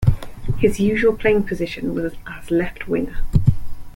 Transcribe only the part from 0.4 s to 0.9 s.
His